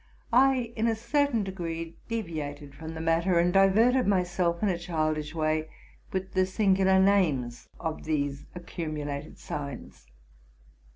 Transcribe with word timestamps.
I 0.33 0.73
in 0.75 0.87
a 0.87 0.95
certain 0.95 1.43
degree 1.43 1.95
deviated 2.09 2.73
from 2.73 2.95
the 2.95 2.99
matter, 2.99 3.37
and 3.37 3.53
diverted 3.53 4.07
myself, 4.07 4.63
in 4.63 4.69
a 4.69 4.77
childish 4.79 5.35
way, 5.35 5.69
with 6.11 6.31
the 6.33 6.47
singular 6.47 6.99
names 6.99 7.69
of 7.79 8.03
these 8.05 8.47
accumulated 8.55 9.37
signs. 9.37 10.07